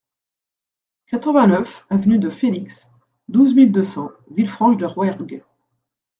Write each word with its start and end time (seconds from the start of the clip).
quatre-vingt-neuf 1.05 1.85
avenue 1.91 2.17
de 2.17 2.31
Felix, 2.31 2.89
douze 3.27 3.53
mille 3.53 3.71
deux 3.71 3.83
cents 3.83 4.09
Villefranche-de-Rouergue 4.31 5.43